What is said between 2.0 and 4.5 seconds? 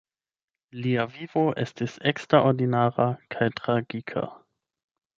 eksterordinara kaj tragika.